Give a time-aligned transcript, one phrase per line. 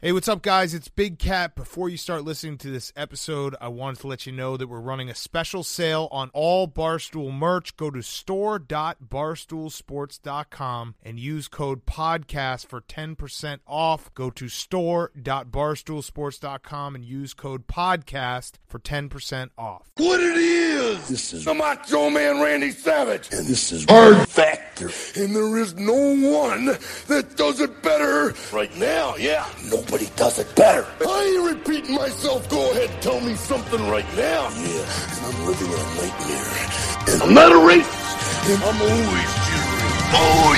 [0.00, 0.74] Hey, what's up, guys?
[0.74, 1.56] It's Big Cat.
[1.56, 4.78] Before you start listening to this episode, I wanted to let you know that we're
[4.78, 7.76] running a special sale on all Barstool merch.
[7.76, 14.14] Go to store.barstoolsports.com and use code PODCAST for 10% off.
[14.14, 19.90] Go to store.barstoolsports.com and use code PODCAST for 10% off.
[19.96, 21.08] What it is?
[21.08, 23.32] This is the Macho Man Randy Savage.
[23.32, 24.90] and this is Hard Factor.
[25.20, 26.66] And there is no one
[27.08, 29.44] that does it better right now, yeah.
[29.90, 30.86] Nobody does it better.
[31.00, 32.46] I ain't repeating myself.
[32.50, 34.50] Go ahead, tell me something right now.
[34.50, 36.68] Yeah, and I'm living in a nightmare.
[37.08, 38.52] And I'm not a racist.
[38.52, 40.04] And I'm always cheering.
[40.12, 40.52] Oh,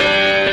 [0.00, 0.43] yeah!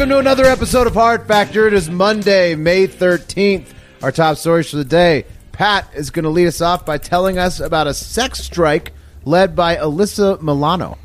[0.00, 1.66] Welcome to another episode of Hard Factor.
[1.66, 3.66] It is Monday, May 13th.
[4.02, 5.26] Our top stories for the day.
[5.52, 8.94] Pat is going to lead us off by telling us about a sex strike
[9.26, 10.96] led by Alyssa Milano.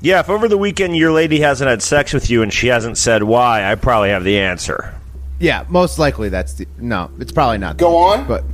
[0.00, 2.96] Yeah, if over the weekend your lady hasn't had sex with you and she hasn't
[2.96, 4.98] said why, I probably have the answer.
[5.38, 6.66] Yeah, most likely that's the.
[6.78, 7.76] No, it's probably not.
[7.76, 8.26] Go on.
[8.26, 8.44] But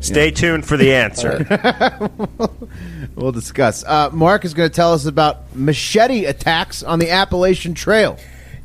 [0.00, 1.46] Stay tuned for the answer.
[3.16, 3.84] we'll discuss.
[3.84, 8.18] Uh, Mark is going to tell us about machete attacks on the Appalachian Trail.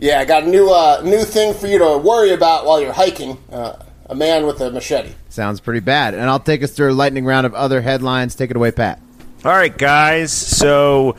[0.03, 2.91] Yeah, I got a new uh, new thing for you to worry about while you're
[2.91, 3.37] hiking.
[3.49, 5.13] Uh, a man with a machete.
[5.29, 6.13] Sounds pretty bad.
[6.13, 8.35] And I'll take us through a lightning round of other headlines.
[8.35, 8.99] Take it away, Pat.
[9.45, 10.33] All right, guys.
[10.33, 11.15] So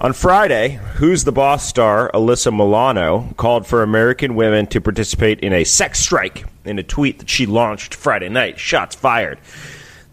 [0.00, 5.52] on Friday, Who's the Boss star Alyssa Milano called for American women to participate in
[5.52, 8.58] a sex strike in a tweet that she launched Friday night.
[8.58, 9.38] Shots fired.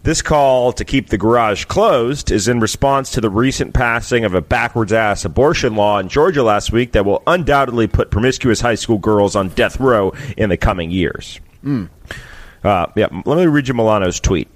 [0.06, 4.34] This call to keep the garage closed is in response to the recent passing of
[4.34, 8.76] a backwards ass abortion law in Georgia last week that will undoubtedly put promiscuous high
[8.76, 11.40] school girls on death row in the coming years.
[12.62, 14.46] Uh, yeah, let me read you Milano's tweet.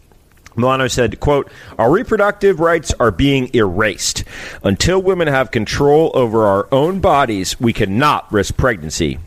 [0.55, 4.23] Milano said, quote, Our reproductive rights are being erased.
[4.63, 9.19] Until women have control over our own bodies, we cannot risk pregnancy.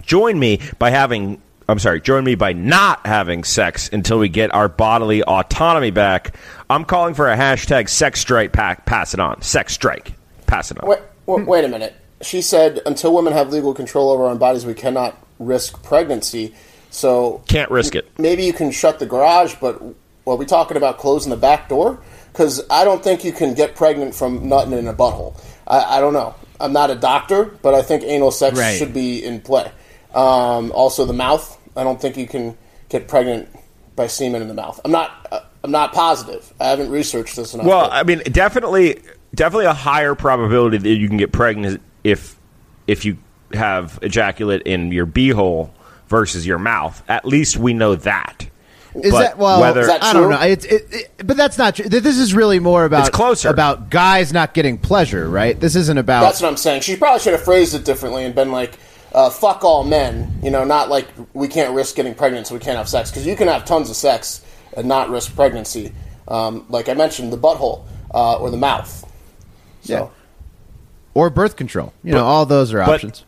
[0.00, 4.54] Join me by having I'm sorry, join me by not having sex until we get
[4.54, 6.36] our bodily autonomy back.
[6.70, 9.42] I'm calling for a hashtag sex strike pack pass it on.
[9.42, 10.12] Sex strike.
[10.46, 10.88] Pass it on.
[10.88, 11.94] Wait, wait, wait a minute.
[12.22, 16.54] She said, "Until women have legal control over our own bodies, we cannot risk pregnancy."
[16.90, 18.08] So Can't risk it.
[18.16, 19.82] maybe you can shut the garage, but
[20.26, 21.98] are we talking about closing the back door?
[22.32, 25.34] Because I don't think you can get pregnant from nutting in a butthole.
[25.66, 26.34] I, I don't know.
[26.60, 28.78] I'm not a doctor, but I think anal sex Right.
[28.78, 29.70] should be in play.
[30.16, 31.56] Um, also, the mouth.
[31.76, 32.56] I don't think you can
[32.88, 33.48] get pregnant
[33.94, 34.80] by semen in the mouth.
[34.84, 35.28] I'm not.
[35.30, 36.52] Uh, I'm not positive.
[36.60, 37.66] I haven't researched this enough.
[37.66, 39.00] Well, but- I mean, definitely,
[39.34, 42.36] definitely a higher probability that you can get pregnant if
[42.86, 43.18] if you
[43.52, 45.70] have ejaculate in your beehole
[46.08, 47.02] versus your mouth.
[47.08, 48.46] At least we know that.
[48.94, 49.60] Is But that well?
[49.60, 50.40] whether- Is that I don't know.
[50.40, 51.86] It's it, it, but that's not true.
[51.88, 53.48] This is really more about It's closer.
[53.50, 55.58] about guys not getting pleasure, right?
[55.60, 56.22] This isn't about.
[56.22, 56.80] That's what I'm saying.
[56.82, 58.78] She probably should have phrased it differently and been like,
[59.16, 62.60] uh, "Fuck all men," you know, not like we can't risk getting pregnant, so we
[62.60, 64.42] can't have sex because you can have tons of sex
[64.76, 65.92] and not risk pregnancy.
[66.28, 67.84] Um, like I mentioned, the butthole
[68.14, 69.04] uh, or the mouth.
[69.82, 70.08] So, Yeah.
[71.14, 71.92] or birth control.
[72.04, 73.24] You know, all those are but- options.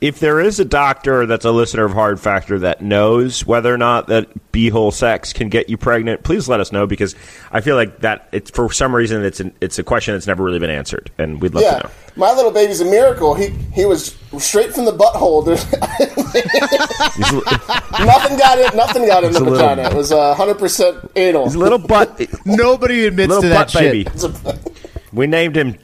[0.00, 3.78] If there is a doctor that's a listener of Hard Factor that knows whether or
[3.78, 7.16] not that beehole sex can get you pregnant, please let us know because
[7.50, 10.44] I feel like that it's for some reason it's an, it's a question that's never
[10.44, 11.90] really been answered, and we'd love yeah, to know.
[12.14, 13.34] my little baby's a miracle.
[13.34, 15.44] He he was straight from the butthole.
[18.04, 18.74] Nothing got it.
[18.76, 19.82] Nothing got in the a little- vagina.
[19.90, 21.44] It was uh, hundred percent anal.
[21.46, 24.04] He's a little butt, Nobody admits little to that baby.
[24.16, 24.74] shit.
[25.12, 25.76] We named him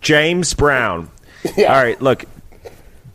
[0.00, 1.10] James Brown.
[1.56, 1.74] Yeah.
[1.74, 2.24] All right, look.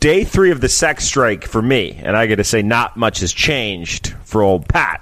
[0.04, 3.20] Day three of the sex strike for me, and I got to say, not much
[3.20, 5.00] has changed for old Pat,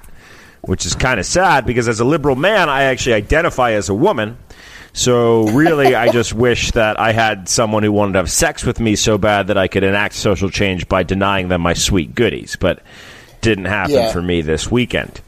[0.61, 3.95] which is kind of sad because as a liberal man, I actually identify as a
[3.95, 4.39] woman.
[4.93, 8.79] So really, I just wish that I had someone who wanted to have sex with
[8.79, 12.55] me so bad that I could enact social change by denying them my sweet goodies,
[12.55, 12.81] but
[13.41, 14.13] didn't happen Yeah.
[14.13, 15.21] for me this weekend.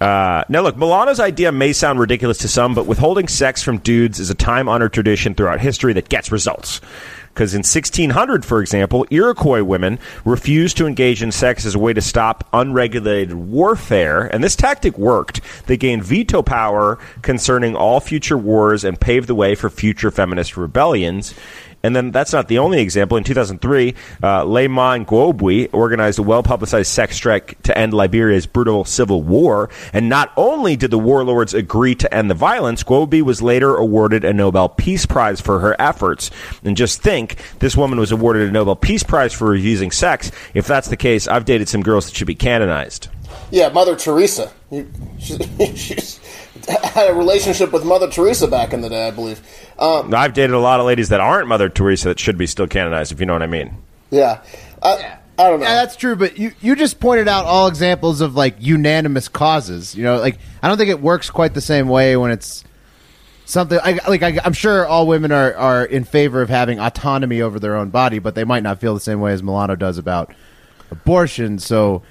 [0.00, 4.20] Uh, now, look, Milano's idea may sound ridiculous to some, but withholding sex from dudes
[4.20, 6.80] is a time honored tradition throughout history that gets results.
[7.34, 11.92] Because in 1600, for example, Iroquois women refused to engage in sex as a way
[11.92, 15.40] to stop unregulated warfare, and this tactic worked.
[15.66, 20.56] They gained veto power concerning all future wars and paved the way for future feminist
[20.56, 21.34] rebellions.
[21.84, 23.18] And then that's not the only example.
[23.18, 29.22] In 2003, uh, Gbowee organized a well publicized sex strike to end Liberia's brutal civil
[29.22, 29.68] war.
[29.92, 34.24] And not only did the warlords agree to end the violence, Gbowee was later awarded
[34.24, 36.30] a Nobel Peace Prize for her efforts.
[36.64, 40.32] And just think, this woman was awarded a Nobel Peace Prize for refusing sex.
[40.54, 43.08] If that's the case, I've dated some girls that should be canonized.
[43.50, 44.50] Yeah, Mother Teresa.
[45.18, 46.18] She's
[46.94, 49.40] had a relationship with Mother Teresa back in the day, I believe.
[49.78, 52.66] Um, I've dated a lot of ladies that aren't Mother Teresa that should be still
[52.66, 53.76] canonized, if you know what I mean.
[54.10, 54.42] yeah.
[54.82, 55.66] I, I don't know.
[55.66, 56.14] Yeah, that's true.
[56.14, 59.94] But you, you just pointed out all examples of like unanimous causes.
[59.94, 62.64] You know, like I don't think it works quite the same way when it's
[63.44, 67.40] something I, like I, I'm sure all women are are in favor of having autonomy
[67.40, 69.98] over their own body, but they might not feel the same way as Milano does
[69.98, 70.32] about
[70.90, 71.58] abortion.
[71.58, 72.02] So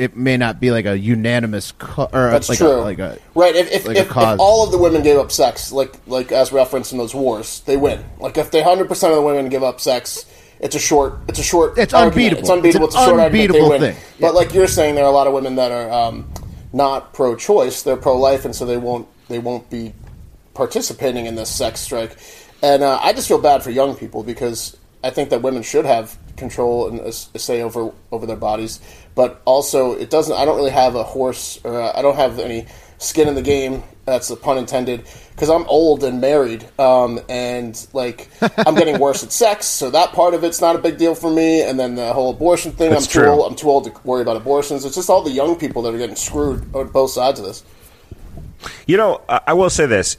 [0.00, 2.72] it may not be like a unanimous co- or That's like true.
[2.72, 3.54] A, like a right.
[3.54, 6.52] If if, like if, if all of the women gave up sex, like like as
[6.52, 8.04] referenced in those wars, they win.
[8.18, 10.24] Like if they hundred percent of the women give up sex,
[10.58, 11.18] it's a short.
[11.28, 11.76] It's a short.
[11.78, 12.14] It's argument.
[12.16, 12.40] unbeatable.
[12.40, 12.86] It's unbeatable.
[12.86, 13.52] It's It's, a short argument.
[13.52, 13.80] They unbeatable win.
[13.94, 13.96] thing.
[14.20, 14.30] But Yeah.
[14.32, 16.32] like you're saying, there are a lot of women that are um,
[16.72, 17.82] not pro-choice.
[17.82, 19.92] They're pro-life, and so they won't they won't be
[20.54, 22.16] participating in this sex strike.
[22.62, 25.86] And uh, I just feel bad for young people because I think that women should
[25.86, 28.80] have control and say over over their bodies.
[29.14, 30.36] But also, it doesn't.
[30.36, 32.66] I don't really have a horse, or uh, I don't have any
[32.98, 33.82] skin in the game.
[34.06, 35.06] That's a pun intended.
[35.30, 38.28] Because I'm old and married, um, and like
[38.66, 41.30] I'm getting worse at sex, so that part of it's not a big deal for
[41.30, 41.62] me.
[41.62, 43.28] And then the whole abortion thing, That's I'm too true.
[43.28, 43.50] old.
[43.52, 44.84] I'm too old to worry about abortions.
[44.84, 47.62] It's just all the young people that are getting screwed on both sides of this.
[48.86, 50.18] You know, I will say this.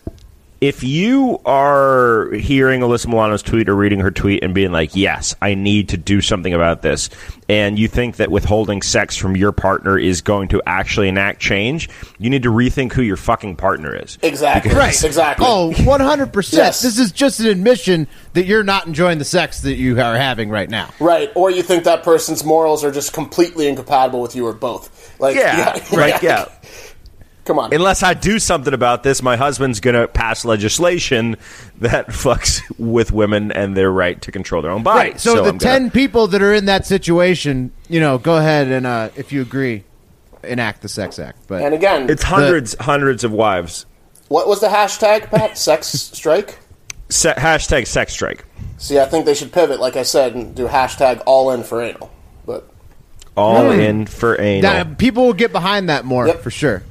[0.62, 5.34] If you are hearing Alyssa Milano's tweet or reading her tweet and being like, yes,
[5.42, 7.10] I need to do something about this,
[7.50, 11.90] and you think that withholding sex from your partner is going to actually enact change,
[12.20, 14.20] you need to rethink who your fucking partner is.
[14.22, 14.72] Exactly.
[14.76, 15.04] Right.
[15.04, 15.48] Exactly.
[15.50, 16.54] Oh, 100%.
[16.54, 16.84] Yes.
[16.84, 20.52] This is just an admission that you're not enjoying the sex that you are having
[20.52, 20.92] right now.
[21.00, 25.20] Right, or you think that person's morals are just completely incompatible with you, or both.
[25.20, 26.46] Like, Yeah, right, yeah.
[27.46, 27.74] Come on.
[27.74, 31.38] Unless I do something about this, my husband's going to pass legislation
[31.80, 35.12] that fucks with women and their right to control their own body.
[35.12, 35.20] Right.
[35.20, 38.68] So, the I'm 10 gonna- people that are in that situation, you know, go ahead
[38.68, 39.84] and, uh, if you agree,
[40.44, 41.40] enact the Sex Act.
[41.48, 43.86] But and again, it's hundreds, hundreds of wives.
[44.28, 45.58] what was the hashtag, Pat?
[45.58, 46.58] Sex strike?
[47.10, 48.46] Se- hashtag sex strike.
[48.78, 51.82] See, I think they should pivot, like I said, and do hashtag all in for
[51.82, 52.10] anal.
[52.46, 52.70] But
[53.36, 54.62] All in for anal.
[54.72, 56.42] Now, people will get behind that more Yep.
[56.42, 56.84] for sure.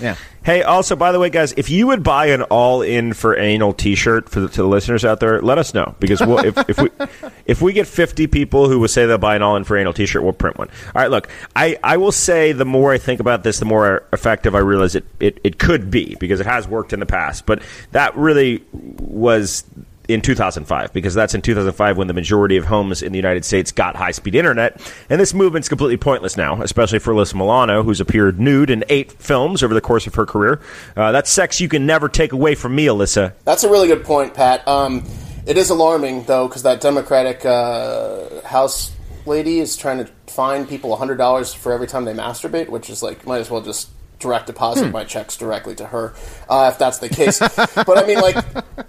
[0.00, 0.16] Yeah.
[0.44, 4.28] Hey, also, by the way, guys, if you would buy an all-in for anal T-shirt
[4.30, 6.90] for the, to the listeners out there, let us know because we'll, if, if we
[7.46, 10.22] if we get fifty people who will say they'll buy an all-in for anal T-shirt,
[10.22, 10.68] we'll print one.
[10.94, 14.04] All right, look, I, I will say the more I think about this, the more
[14.12, 17.44] effective I realize it, it it could be because it has worked in the past,
[17.44, 17.62] but
[17.92, 19.64] that really was
[20.08, 23.70] in 2005 because that's in 2005 when the majority of homes in the United States
[23.70, 24.80] got high speed internet.
[25.10, 29.12] And this movement's completely pointless now, especially for Alyssa Milano, who's appeared nude in eight
[29.12, 30.60] films over the course of her career.
[30.96, 33.34] Uh, that's sex you can never take away from me, Alyssa.
[33.44, 34.66] that's a really good point, Pat.
[34.66, 35.04] Um,
[35.46, 38.92] it is alarming, though, because that Democratic uh, House
[39.26, 43.26] lady is trying to fine people $100 for every time they masturbate, which is like,
[43.26, 46.14] might as well just direct deposit my checks directly to her
[46.48, 47.38] uh, if that's the case.
[47.58, 48.36] but I mean, like,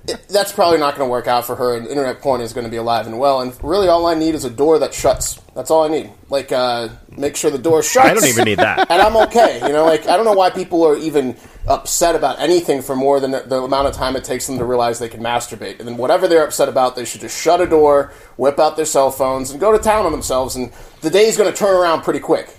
[0.08, 2.66] it, that's probably not going to work out for her, and internet porn is going
[2.66, 3.42] to be alive and well.
[3.42, 5.40] And really, all I need is a door that shuts.
[5.56, 6.12] That's all I need.
[6.30, 8.08] Like, uh, make sure the door shuts.
[8.08, 8.80] I don't even need that.
[8.90, 9.60] and I'm okay.
[9.62, 11.36] You know, like I don't know why people are even
[11.68, 14.66] upset about anything for more than the, the amount of time it takes them to
[14.66, 15.80] realize they can masturbate.
[15.80, 18.86] And then whatever they're upset about, they should just shut a door, whip out their
[18.86, 20.56] cell phones, and go to town on themselves.
[20.56, 20.72] And
[21.02, 22.56] the day's going to turn around pretty quick.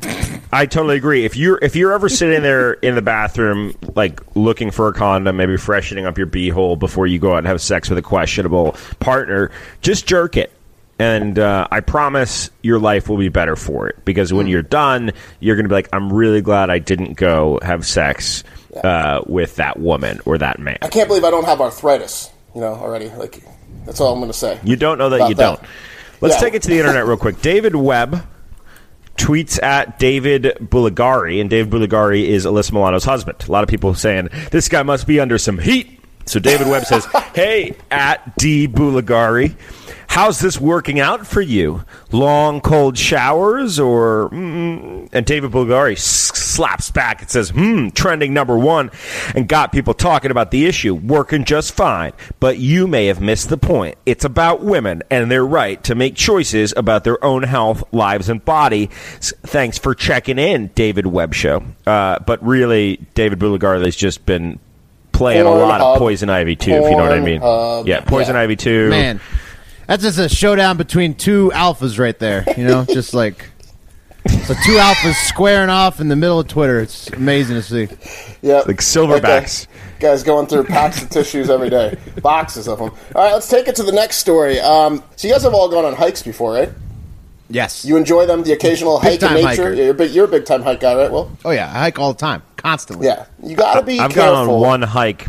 [0.52, 1.24] I totally agree.
[1.24, 5.36] If you're if you're ever sitting there in the bathroom, like looking for a condom,
[5.36, 8.76] maybe freshening up your beehole before you go out and have sex with a questionable
[9.00, 9.50] partner,
[9.82, 10.52] just jerk it.
[11.00, 15.12] And uh, I promise your life will be better for it because when you're done,
[15.38, 18.42] you're going to be like, I'm really glad I didn't go have sex
[18.82, 20.78] uh, with that woman or that man.
[20.82, 22.30] I can't believe I don't have arthritis.
[22.54, 23.10] You know, already.
[23.10, 23.44] Like
[23.84, 24.58] that's all I'm going to say.
[24.64, 25.42] You don't know that you that.
[25.60, 25.60] don't.
[26.20, 26.40] Let's Yeah.
[26.40, 27.40] take it to the internet real quick.
[27.42, 28.26] David Webb
[29.18, 33.44] tweets at David Bugliari, and David Bugliari is Alyssa Milano's husband.
[33.46, 35.97] A lot of people saying this guy must be under some heat.
[36.28, 39.54] So David Webb says, "Hey, at D Bugliari,
[40.08, 41.84] how's this working out for you?
[42.12, 46.02] Long cold showers or?" Mm, and David Bugliari s-
[46.34, 48.90] slaps back and says, "Hmm, trending number one,
[49.34, 50.94] and got people talking about the issue.
[50.94, 53.96] Working just fine, but you may have missed the point.
[54.04, 58.44] It's about women and their right to make choices about their own health, lives, and
[58.44, 58.90] body.
[59.46, 61.62] Thanks for checking in, David Webb Show.
[61.86, 64.58] Uh, but really, David Bugliari has just been
[65.18, 65.92] playing a lot Pornhub.
[65.94, 67.40] of Poison Ivy too, if you know what I mean.
[67.40, 67.86] Pornhub.
[67.86, 68.42] yeah, Poison Yeah.
[68.42, 68.88] Ivy two.
[68.88, 69.20] Man,
[69.86, 72.44] that's just a showdown between two alphas right there.
[72.56, 73.50] You know, just like
[74.28, 76.80] so two alphas squaring off in the middle of Twitter.
[76.80, 77.88] It's amazing to see.
[78.42, 79.66] Yeah, Like silverbacks.
[80.00, 82.90] Guys going through packs of tissues every day, boxes of them.
[83.16, 84.60] All right, let's take it to the next story.
[84.60, 86.70] Um, so you guys have all gone on hikes before, right?
[87.50, 87.84] Yes.
[87.84, 89.46] You enjoy them, the occasional Big hike in nature.
[89.48, 89.72] hiker.
[89.74, 91.10] You're a big, you're a big time hike guy, right?
[91.10, 93.06] Well, oh yeah, I hike all the time, constantly.
[93.06, 94.34] yeah, you got to be I've careful.
[94.34, 95.28] gone on one hike.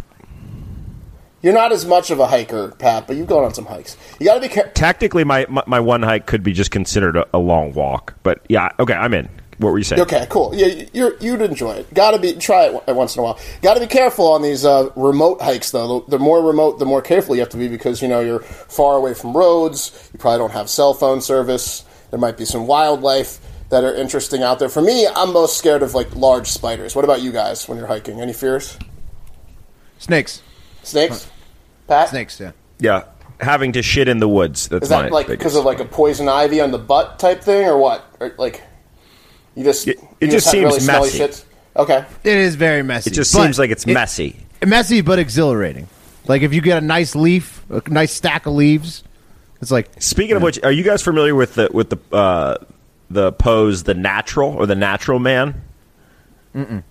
[1.41, 3.95] You're not as much of a hiker, Pat, but you've gone on some hikes.
[4.19, 4.73] You got to be careful.
[4.73, 8.15] Technically, my, my my one hike could be just considered a, a long walk.
[8.23, 9.29] But yeah, okay, I'm in.
[9.59, 10.01] What were you saying?
[10.01, 10.53] Okay, cool.
[10.55, 11.93] Yeah, you're, you'd enjoy it.
[11.93, 13.39] Got to be try it once in a while.
[13.61, 15.99] Got to be careful on these uh, remote hikes, though.
[16.01, 18.39] The, the more remote, the more careful you have to be because you know you're
[18.39, 20.09] far away from roads.
[20.13, 21.83] You probably don't have cell phone service.
[22.11, 23.39] There might be some wildlife
[23.69, 24.69] that are interesting out there.
[24.69, 26.95] For me, I'm most scared of like large spiders.
[26.95, 28.19] What about you guys when you're hiking?
[28.21, 28.77] Any fears?
[29.99, 30.41] Snakes.
[30.83, 31.29] Snakes?
[31.87, 32.09] Pat?
[32.09, 32.39] Snakes.
[32.39, 32.51] Yeah.
[32.79, 33.03] Yeah,
[33.41, 34.69] having to shit in the woods.
[34.69, 37.41] That's Is that my like because of like a poison ivy on the butt type
[37.41, 38.05] thing, or what?
[38.21, 38.63] Or like
[39.55, 41.19] you just It- you it just have seems really smelly messy.
[41.19, 41.43] shits?
[41.75, 42.05] Okay.
[42.23, 43.09] It is very messy.
[43.11, 44.37] It just seems like it's it- messy.
[44.65, 45.87] messy but exhilarating.
[46.25, 49.03] Like if you get a nice leaf, a nice stack of leaves,
[49.61, 52.57] it's like Speaking of which, are you guys familiar with the with the uh,
[53.09, 55.61] the pose, the natural or the natural man?
[56.55, 56.83] Mm-mm.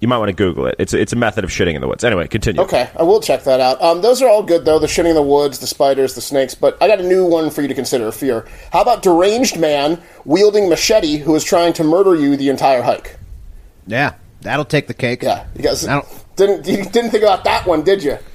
[0.00, 0.74] You might want to Google it.
[0.78, 2.04] It's a, it's a method of shitting in the woods.
[2.04, 2.60] Anyway, continue.
[2.62, 3.80] Okay, I will check that out.
[3.80, 4.78] Um, those are all good though.
[4.78, 6.54] The shitting in the woods, the spiders, the snakes.
[6.54, 8.08] But I got a new one for you to consider.
[8.08, 8.46] a Fear.
[8.72, 13.16] How about deranged man wielding machete who is trying to murder you the entire hike?
[13.86, 15.22] yeah, that'll take the cake.
[15.22, 15.84] Yeah, you guys
[16.36, 18.18] didn't you didn't think about that one, did you?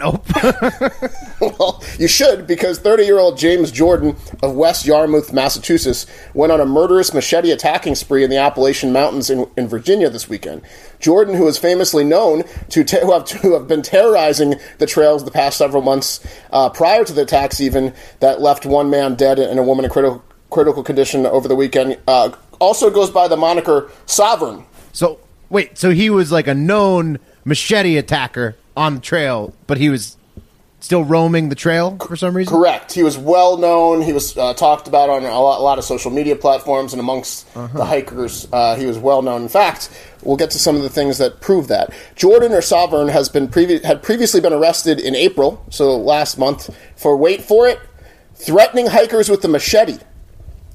[0.00, 0.24] Nope.
[1.40, 7.12] well, you should because 30-year-old James Jordan of West Yarmouth, Massachusetts, went on a murderous
[7.12, 10.62] machete attacking spree in the Appalachian Mountains in, in Virginia this weekend.
[11.00, 15.24] Jordan, who is famously known to, te- who have, to have been terrorizing the trails
[15.24, 19.38] the past several months uh, prior to the attacks, even that left one man dead
[19.38, 23.36] and a woman in critical critical condition over the weekend, uh, also goes by the
[23.36, 24.64] moniker Sovereign.
[24.92, 25.18] so
[25.50, 30.16] wait, so he was like a known machete attacker on the trail, but he was
[30.80, 32.54] still roaming the trail for some reason.
[32.54, 32.92] Correct.
[32.92, 34.00] He was well known.
[34.00, 37.00] He was uh, talked about on a lot, a lot of social media platforms and
[37.00, 37.76] amongst Uh-huh.
[37.78, 38.46] the hikers.
[38.52, 39.42] Uh, he was well known.
[39.42, 39.90] In fact,
[40.22, 41.92] we'll get to some of the things that prove that.
[42.14, 46.70] Jordan or Sovereign has been previ- had previously been arrested in April, so last month,
[46.94, 47.80] for wait for it,
[48.36, 49.98] threatening hikers with the machete.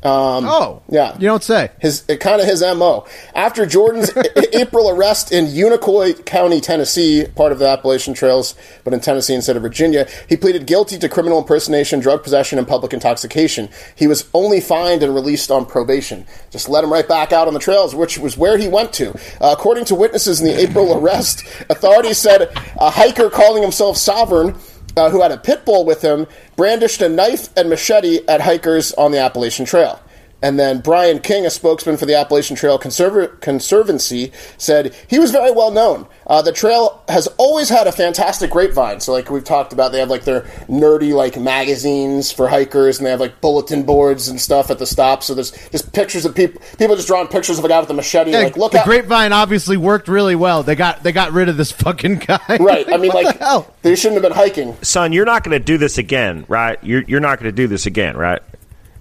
[0.06, 1.14] Oh, Yeah.
[1.16, 1.72] You don't say.
[1.80, 3.06] His kind of his mo.
[3.34, 4.12] After Jordan's
[4.54, 9.56] April arrest in Unicoi County, Tennessee, part of the Appalachian Trails, but in Tennessee instead
[9.56, 13.70] of Virginia, he pleaded guilty to criminal impersonation, drug possession, and public intoxication.
[13.96, 16.26] He was only fined and released on probation.
[16.50, 19.12] Just let him right back out on the trails, which was where he went to.
[19.42, 24.56] Uh, according to witnesses in the April arrest, authorities said a hiker calling himself Sovereign
[24.96, 28.94] uh, who had a pit bull with him, brandished a knife and machete at hikers
[28.94, 30.00] on the Appalachian Trail.
[30.44, 35.32] And then Brian King, a spokesman for the Appalachian Trail Conserv- Conservancy, said he was
[35.32, 36.06] very well known.
[36.28, 39.00] Uh, the trail has always had a fantastic grapevine.
[39.00, 43.06] So, like we've talked about, they have like their nerdy like magazines for hikers, and
[43.06, 45.24] they have like bulletin boards and stuff at the stop.
[45.24, 47.94] So there's just pictures of people, people just drawing pictures of a guy with a
[47.94, 48.32] machete.
[48.32, 48.86] Yeah, like, look the out!
[48.86, 50.62] grapevine obviously worked really well.
[50.62, 52.40] They got they got rid of this fucking guy.
[52.60, 52.86] Right.
[52.92, 53.74] I mean, What like the hell?
[53.82, 54.76] they shouldn't have been hiking.
[54.82, 56.78] Son, you're not going to do this again, right?
[56.84, 58.42] You're you're not going to do this again, right?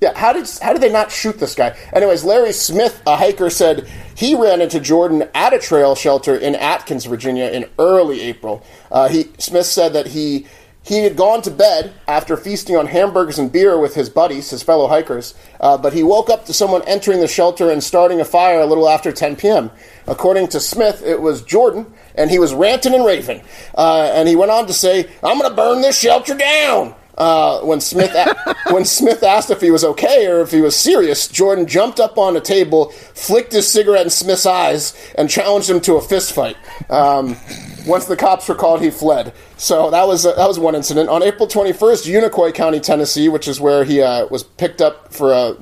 [0.02, 1.76] Yeah, how did how did they not shoot this guy?
[1.92, 6.56] Anyways, Larry Smith, a hiker, said he ran into Jordan at a trail shelter in
[6.56, 8.64] Atkins, Virginia, in early April.
[8.90, 10.48] Uh, he Smith said that he
[10.82, 14.64] he had gone to bed after feasting on hamburgers and beer with his buddies, his
[14.64, 18.24] fellow hikers, uh, but he woke up to someone entering the shelter and starting a
[18.24, 19.70] fire a little after 10 p.m.
[20.08, 23.40] According to Smith, it was Jordan, and he was ranting and raving.
[23.78, 27.60] Uh, and he went on to say, "I'm going to burn this shelter down." Uh,
[27.60, 31.28] when Smith a- when Smith asked if he was okay or if he was serious,
[31.28, 35.80] Jordan jumped up on a table, flicked his cigarette in Smith's eyes, and challenged him
[35.82, 36.56] to a fist fight.
[36.90, 37.36] Um,
[37.86, 39.32] once the cops were called, he fled.
[39.56, 41.08] So that was uh, that was one incident.
[41.08, 45.32] On April 21st, Unicoi County, Tennessee, which is where he uh, was picked up for
[45.32, 45.54] uh,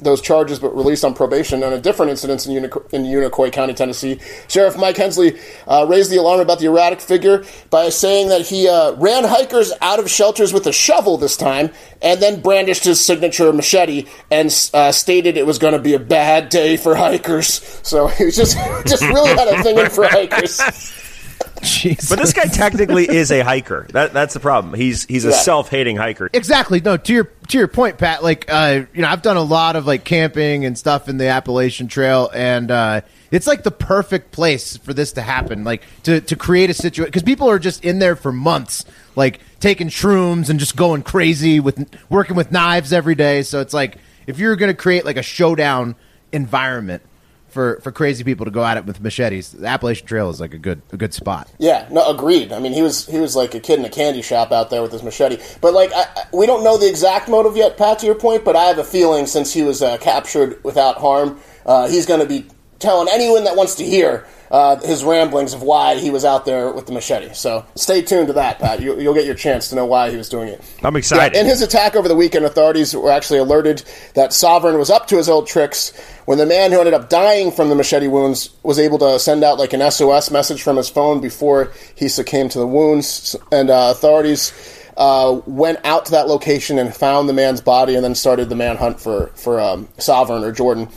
[0.00, 3.74] those charges but released on probation, on a different incident in, Unico- in Unicoi County,
[3.74, 8.42] Tennessee, Sheriff Mike Hensley uh, raised the alarm about the erratic figure by saying that
[8.42, 11.70] he uh, ran hikers out of shelters with a shovel this time,
[12.02, 15.98] and then brandished his signature machete and uh, stated it was going to be a
[15.98, 17.62] bad day for hikers.
[17.82, 18.56] So he was just
[18.86, 20.60] just really had a thing in for hikers.
[21.62, 22.08] Jesus.
[22.10, 23.86] But this guy technically is a hiker.
[23.92, 24.74] That, that's the problem.
[24.74, 25.36] He's he's a Yeah.
[25.36, 26.30] self-hating hiker.
[26.32, 26.80] Exactly.
[26.80, 28.22] No, to your to your point, Pat.
[28.22, 31.28] Like, uh, you know, I've done a lot of like camping and stuff in the
[31.28, 35.64] Appalachian Trail, and uh, it's like the perfect place for this to happen.
[35.64, 38.84] Like to to create a situation because people are just in there for months,
[39.14, 43.42] like taking shrooms and just going crazy with working with knives every day.
[43.42, 45.94] So it's like if you're going to create like a showdown
[46.32, 47.02] environment.
[47.56, 50.52] For, for crazy people to go at it with machetes, the Appalachian Trail is like
[50.52, 51.48] a good a good spot.
[51.58, 52.52] Yeah, no, agreed.
[52.52, 54.82] I mean, he was he was like a kid in a candy shop out there
[54.82, 55.38] with his machete.
[55.62, 58.00] But like, I, we don't know the exact motive yet, Pat.
[58.00, 61.40] To your point, but I have a feeling since he was uh, captured without harm,
[61.64, 62.46] uh, he's going to be
[62.78, 66.70] telling anyone that wants to hear uh, his ramblings of why he was out there
[66.70, 67.32] with the machete.
[67.34, 68.80] So stay tuned to that, Pat.
[68.80, 70.62] You, you'll get your chance to know why he was doing it.
[70.82, 71.34] I'm excited.
[71.34, 73.82] Yeah, in his attack over the weekend, authorities were actually alerted
[74.14, 75.92] that Sovereign was up to his old tricks
[76.26, 79.42] when the man who ended up dying from the machete wounds was able to send
[79.42, 83.36] out like an SOS message from his phone before he succumbed to the wounds.
[83.50, 84.52] And uh, authorities
[84.96, 88.56] uh, went out to that location and found the man's body and then started the
[88.56, 90.88] manhunt for, for um, Sovereign or Jordan.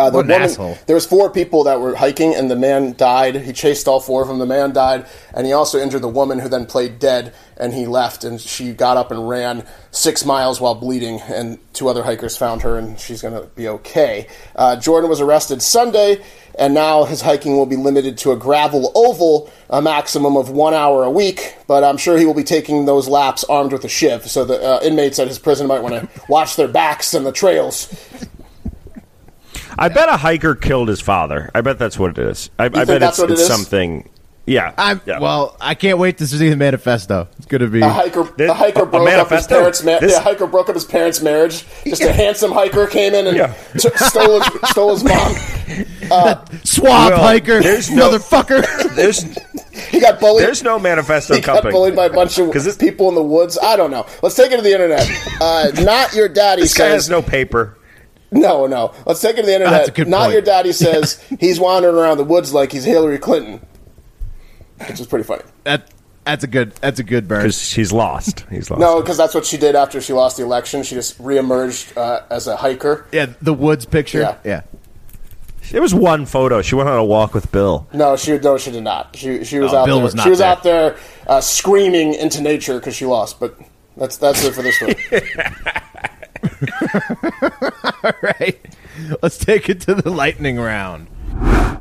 [0.00, 0.78] Uh, the What an asshole.
[0.86, 3.36] There was four people that were hiking, and the man died.
[3.36, 4.38] He chased all four of them.
[4.38, 7.84] The man died, and he also injured the woman who then played dead, and he
[7.84, 8.24] left.
[8.24, 12.62] And she got up and ran six miles while bleeding, and two other hikers found
[12.62, 14.26] her, and she's going to be okay.
[14.56, 16.22] Uh, Jordan was arrested Sunday,
[16.58, 20.72] and now his hiking will be limited to a gravel oval, a maximum of one
[20.72, 21.56] hour a week.
[21.66, 24.62] But I'm sure he will be taking those laps armed with a shiv, so the
[24.62, 27.94] uh, inmates at his prison might want to watch their backs and the trails.
[29.78, 31.50] I bet a hiker killed his father.
[31.54, 32.50] I bet that's what it is.
[32.58, 34.08] I, I bet that's it's, it it's something.
[34.46, 34.72] Yeah.
[34.78, 35.20] I'm yeah.
[35.20, 35.56] well.
[35.60, 37.28] I can't wait to see the manifesto.
[37.36, 37.82] It's going to be.
[37.82, 40.46] A hiker, This- a hiker a broke up his parents' ma- This- yeah, a hiker
[40.46, 41.64] broke up his parents' marriage.
[41.84, 43.54] Just a handsome hiker came in and Yeah.
[43.78, 45.34] took, stole his stole his mom.
[46.64, 48.94] Swab Well, hiker, there's no- motherfucker.
[48.96, 49.22] There's
[49.90, 50.44] He got bullied.
[50.44, 53.22] there's no manifesto he got bullied by a bunch of 'Cause this- people in the
[53.22, 53.56] woods.
[53.62, 54.04] I don't know.
[54.22, 55.08] Let's take it to the internet.
[55.40, 57.76] Uh, not your daddy This guy has no paper.
[58.32, 58.92] No, no.
[59.06, 59.72] Let's take it to the internet.
[59.72, 60.32] That's a good not point.
[60.34, 63.64] your daddy says he's wandering around the woods like he's Hillary Clinton,
[64.88, 65.42] which is pretty funny.
[65.64, 65.90] that,
[66.24, 66.72] that's a good.
[66.76, 67.40] That's a good burn.
[67.40, 68.44] Because he's lost.
[68.50, 68.80] He's lost.
[68.80, 70.82] No, because that's what she did after she lost the election.
[70.82, 73.06] She just reemerged uh, as a hiker.
[73.10, 74.20] Yeah, the woods picture.
[74.20, 74.36] Yeah.
[74.44, 74.62] yeah.
[75.72, 76.62] It was one photo.
[76.62, 77.86] She went on a walk with Bill.
[77.92, 79.16] No, she no, she did not.
[79.16, 80.04] She she was Oh, out Bill there.
[80.04, 80.48] was not she was there.
[80.50, 80.96] out there
[81.26, 83.40] uh, screaming into nature because she lost.
[83.40, 83.56] But
[83.96, 84.96] that's that's it for this story.
[88.02, 88.60] All right.
[89.22, 91.08] Let's take it to the lightning round.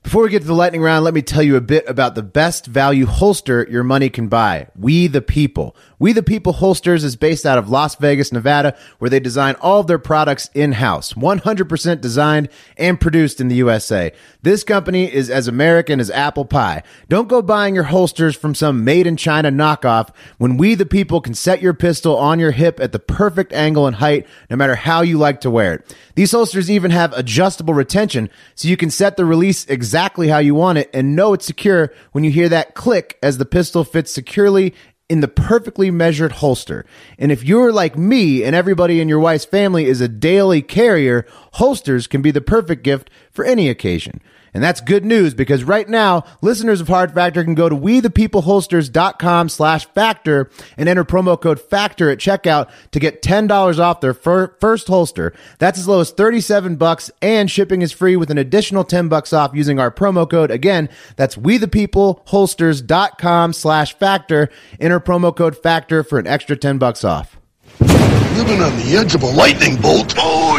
[0.03, 2.23] Before we get to the lightning round, let me tell you a bit about the
[2.23, 4.67] best value holster your money can buy.
[4.75, 5.75] We the People.
[5.99, 9.81] We the People Holsters is based out of Las Vegas, Nevada, where they design all
[9.81, 11.11] of their products in-house.
[11.11, 14.13] 100% designed and produced in the USA.
[14.41, 16.83] This company is as American as apple pie.
[17.09, 21.19] Don't go buying your holsters from some made in China knockoff when We the People
[21.19, 24.75] can set your pistol on your hip at the perfect angle and height, no matter
[24.75, 25.95] how you like to wear it.
[26.15, 30.55] These holsters even have adjustable retention, so you can set the release exactly how you
[30.55, 34.11] want it and know it's secure when you hear that click as the pistol fits
[34.11, 34.73] securely
[35.09, 36.85] in the perfectly measured holster.
[37.17, 41.25] And if you're like me and everybody in your wife's family is a daily carrier,
[41.53, 44.21] holsters can be the perfect gift for any occasion.
[44.53, 49.49] And that's good news because right now, listeners of Hard Factor can go to wethepeopleholsters.com
[49.49, 54.55] slash factor and enter promo code factor at checkout to get $10 off their fir-
[54.59, 55.33] first holster.
[55.59, 59.33] That's as low as 37 bucks and shipping is free with an additional 10 bucks
[59.33, 60.51] off using our promo code.
[60.51, 64.49] Again, that's wethepeopleholsters.com slash factor.
[64.79, 67.37] Enter promo code factor for an extra 10 bucks off.
[67.79, 70.13] Living on the edge of a lightning bolt.
[70.17, 70.58] Oh!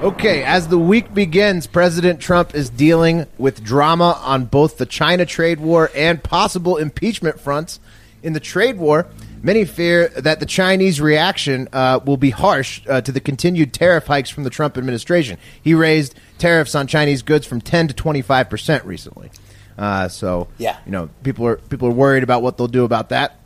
[0.00, 5.26] Okay, as the week begins, President Trump is dealing with drama on both the China
[5.26, 7.80] trade war and possible impeachment fronts.
[8.22, 9.06] In the trade war,
[9.42, 14.06] many fear that the Chinese reaction uh, will be harsh uh, to the continued tariff
[14.06, 15.38] hikes from the Trump administration.
[15.60, 19.30] He raised tariffs on Chinese goods from 10 to 25 percent recently.
[19.76, 20.78] Uh, so, Yeah.
[20.86, 23.38] you know, people are people are worried about what they'll do about that.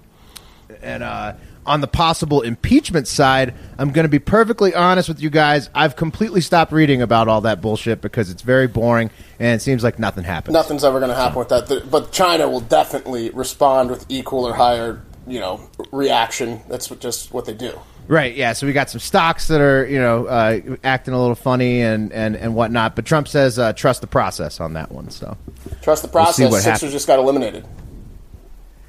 [0.83, 1.35] And uh,
[1.67, 5.71] on the possible impeachment side, I'm going to be perfectly honest with you guys.
[5.75, 9.83] I've completely stopped reading about all that bullshit because it's very boring and it seems
[9.83, 10.53] like nothing happens.
[10.53, 11.89] Nothing's ever going to happen with that.
[11.91, 16.61] But China will definitely respond with equal or higher, you know, reaction.
[16.69, 17.79] That's just what they do.
[18.07, 18.53] Right, yeah.
[18.53, 22.13] So we got some stocks that are, you know, uh, acting a little funny and,
[22.13, 22.95] and, and whatnot.
[22.97, 25.09] But Trump says uh, trust the process on that one.
[25.09, 25.39] So
[25.81, 26.37] Trust the We'll process.
[26.37, 26.93] Sixers happens.
[26.93, 27.65] just got eliminated.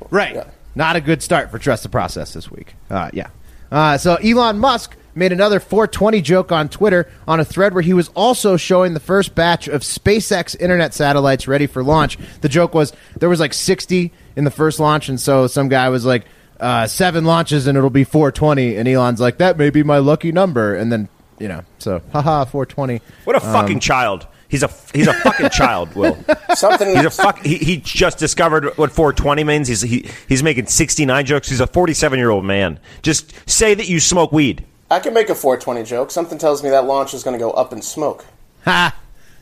[0.09, 0.35] Right.
[0.35, 0.47] Yeah.
[0.75, 2.75] Not a good start for trust the process this week.
[2.89, 3.29] Uh, yeah.
[3.71, 7.93] Uh, so Elon Musk made another 420 joke on Twitter on a thread where he
[7.93, 12.17] was also showing the first batch of SpaceX internet satellites ready for launch.
[12.41, 15.87] The joke was there was like 60 in the first launch, and so some guy
[15.89, 16.25] was like,
[16.59, 18.75] uh, seven launches and it'll be 420.
[18.77, 20.75] And Elon's like, that may be my lucky number.
[20.75, 21.09] And then,
[21.39, 23.01] you know, so haha, 420.
[23.25, 24.27] What a fucking child.
[24.55, 25.93] He's a he's a fucking child.
[25.95, 26.17] Will
[26.53, 26.95] Something.
[26.95, 27.39] he's a fuck.
[27.39, 29.67] He, he just discovered what 420 means.
[29.67, 31.49] He's he, he's making 69 jokes.
[31.49, 32.79] He's a 47 year old man.
[33.01, 34.63] Just say that you smoke weed.
[34.89, 36.09] I can make a 420 joke.
[36.09, 38.25] Something tells me that launch is going to go up in smoke.
[38.63, 38.95] Ha!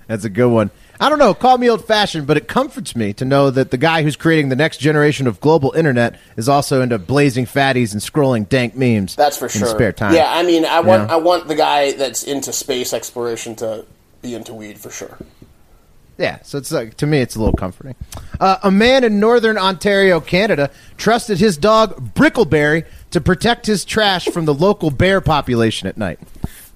[0.08, 0.72] That's a good one.
[1.00, 3.78] I don't know, call me old fashioned, but it comforts me to know that the
[3.78, 8.02] guy who's creating the next generation of global internet is also into blazing fatties and
[8.02, 9.16] scrolling dank memes.
[9.16, 9.68] That's for in sure.
[9.68, 10.14] spare time.
[10.16, 11.14] Yeah, I mean, I want Yeah.
[11.14, 13.86] I want the guy that's into space exploration to
[14.24, 15.20] be into weed for sure.
[16.18, 17.96] Yeah, so it's like to me, it's a little comforting.
[18.40, 24.26] Uh, a man in northern Ontario, Canada, trusted his dog Brickleberry to protect his trash
[24.26, 26.20] from the local bear population at night.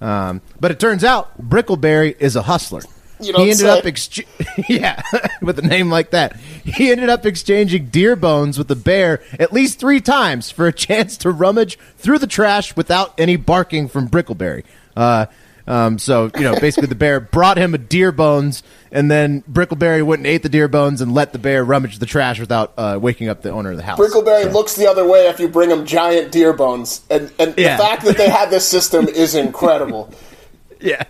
[0.00, 2.82] Um, but it turns out Brickleberry is a hustler.
[3.20, 3.78] He ended say.
[3.78, 4.20] up, ex-
[4.68, 5.02] yeah,
[5.42, 9.52] with a name like that, he ended up exchanging deer bones with the bear at
[9.52, 14.08] least three times for a chance to rummage through the trash without any barking from
[14.08, 14.64] Brickleberry.
[14.96, 15.26] Uh,
[15.68, 20.02] um, so you know, basically, the bear brought him a deer bones, and then Brickleberry
[20.04, 22.98] went and ate the deer bones and let the bear rummage the trash without uh,
[23.00, 23.98] waking up the owner of the house.
[23.98, 27.76] Brickleberry looks the other way if you bring him giant deer bones, and and Yeah.
[27.76, 30.12] the fact that they had this system is incredible.
[30.80, 31.04] yeah,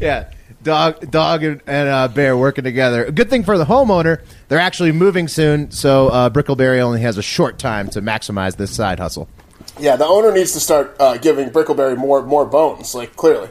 [0.00, 0.30] yeah.
[0.62, 3.02] Dog, dog, and, and uh, bear working together.
[3.06, 4.20] A good thing for the homeowner.
[4.48, 8.70] They're actually moving soon, so uh, Brickleberry only has a short time to maximize this
[8.70, 9.26] side hustle.
[9.78, 12.94] Yeah, the owner needs to start uh, giving Brickleberry more more bones.
[12.94, 13.48] Like clearly,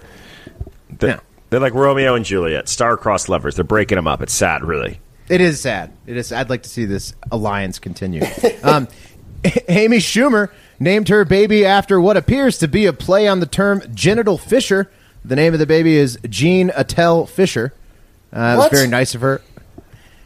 [1.00, 1.20] They're, Yeah.
[1.50, 3.56] they're like Romeo and Juliet, star-crossed lovers.
[3.56, 4.22] They're breaking them up.
[4.22, 5.00] It's sad, really.
[5.30, 5.92] It is sad.
[6.08, 6.32] It is.
[6.32, 8.24] I'd like to see this alliance continue.
[8.64, 8.88] um,
[9.68, 13.82] Amy Schumer named her baby after what appears to be a play on the term
[13.94, 14.90] genital fissure.
[15.24, 17.74] The name of the baby is Gene Attell Fischer.
[18.32, 19.42] Uh, it was very nice of her.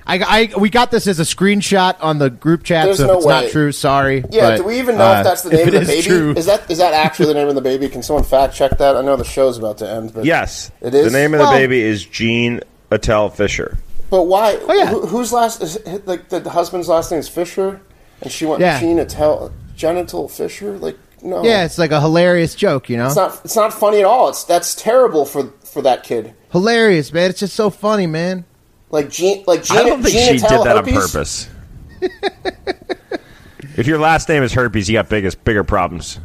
[0.06, 2.86] I, I we got this as a screenshot on the group chat.
[2.86, 3.42] There's so no it's way.
[3.44, 4.24] not true, sorry.
[4.32, 4.50] yeah.
[4.50, 6.02] but, do we even know uh, if that's the name of the is baby?
[6.08, 7.88] True, Is that is that actually the name of the baby?
[7.90, 8.98] Can someone fact check that?
[8.98, 11.12] I know the show's about to end, but Yes, it is.
[11.12, 12.60] The name of Well- the baby is Gene
[12.92, 13.78] Attell Fischer.
[14.10, 14.58] But why?
[14.62, 14.88] Oh, yeah.
[14.88, 17.82] who, whose last is like the husband's last name is Fisher,
[18.22, 18.80] and she went Yeah.
[18.80, 20.78] Gina Tell Genital Fisher.
[20.78, 23.08] Like no, yeah, it's like a hilarious joke, you know.
[23.08, 23.42] it's not.
[23.46, 24.30] It's not funny at all.
[24.30, 26.34] It's that's terrible for for that kid.
[26.52, 27.30] hilarious, man.
[27.32, 28.46] It's just so funny, man.
[28.94, 31.50] Like Gene, like Gina, I don't think Gina she did that on purpose.
[33.76, 36.20] if your last name is herpes, you got biggest bigger problems.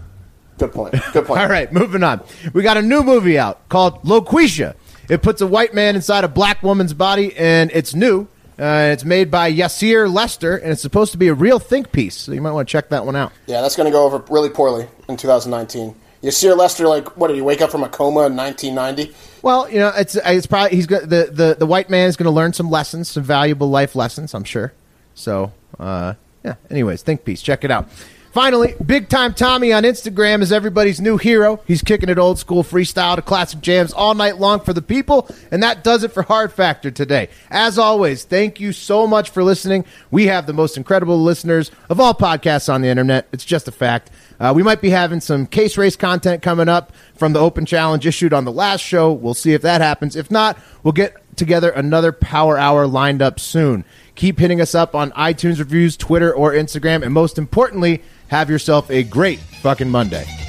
[0.58, 0.94] Good point.
[1.14, 1.40] Good point.
[1.40, 2.20] All right, moving on.
[2.52, 4.74] We got a new movie out called Loquesha.
[5.08, 8.28] It puts a white man inside a black woman's body, and it's new.
[8.58, 12.16] Uh, it's made by Yasir Lester, and it's supposed to be a real think piece.
[12.16, 13.32] So you might want to check that one out.
[13.46, 15.94] Yeah, that's going to go over really poorly in 2019.
[16.22, 19.14] Yasir Lester, like, what did he wake up from a coma in 1990?
[19.42, 22.24] Well, you know, it's it's probably he's got the the the white man is going
[22.24, 24.72] to learn some lessons, some valuable life lessons, I'm sure.
[25.14, 26.56] So, uh, yeah.
[26.70, 27.40] Anyways, think piece.
[27.40, 27.88] Check it out.
[28.38, 31.58] Finally, Big Time Tommie on Instagram is everybody's new hero.
[31.66, 35.28] He's kicking it old school freestyle to classic jams all night long for the people,
[35.50, 37.30] and that does it for Hard Factor today.
[37.50, 39.84] As always, thank you so much for listening.
[40.12, 43.26] We have the most incredible listeners of all podcasts on the internet.
[43.32, 44.12] It's just a fact.
[44.38, 48.06] Uh, we might be having some case race content coming up from the Open Challenge
[48.06, 49.10] issued on the last show.
[49.12, 50.14] We'll see if that happens.
[50.14, 53.84] If not, we'll get together another Power Hour lined up soon.
[54.14, 58.90] Keep hitting us up on iTunes reviews, Twitter, or Instagram, and most importantly, have yourself
[58.90, 60.47] a great fucking Monday.